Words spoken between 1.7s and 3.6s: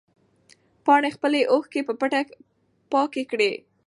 په پټه پاکې کړې.